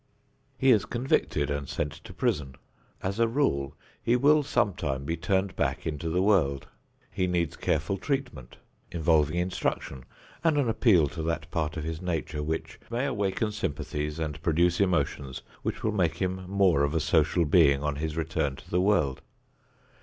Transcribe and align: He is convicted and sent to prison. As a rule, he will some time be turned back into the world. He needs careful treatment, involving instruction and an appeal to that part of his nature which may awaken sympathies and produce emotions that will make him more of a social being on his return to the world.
He 0.57 0.71
is 0.71 0.85
convicted 0.85 1.51
and 1.51 1.69
sent 1.69 1.91
to 2.05 2.11
prison. 2.11 2.55
As 3.03 3.19
a 3.19 3.27
rule, 3.27 3.75
he 4.01 4.15
will 4.15 4.41
some 4.41 4.73
time 4.73 5.05
be 5.05 5.15
turned 5.15 5.55
back 5.55 5.85
into 5.85 6.09
the 6.09 6.23
world. 6.23 6.65
He 7.11 7.27
needs 7.27 7.55
careful 7.55 7.99
treatment, 7.99 8.57
involving 8.91 9.35
instruction 9.37 10.05
and 10.43 10.57
an 10.57 10.67
appeal 10.67 11.05
to 11.09 11.21
that 11.21 11.51
part 11.51 11.77
of 11.77 11.83
his 11.83 12.01
nature 12.01 12.41
which 12.41 12.79
may 12.89 13.05
awaken 13.05 13.51
sympathies 13.51 14.17
and 14.17 14.41
produce 14.41 14.79
emotions 14.79 15.43
that 15.63 15.83
will 15.83 15.91
make 15.91 16.15
him 16.15 16.45
more 16.49 16.81
of 16.83 16.95
a 16.95 16.99
social 16.99 17.45
being 17.45 17.83
on 17.83 17.97
his 17.97 18.17
return 18.17 18.55
to 18.55 18.71
the 18.71 18.81
world. 18.81 19.21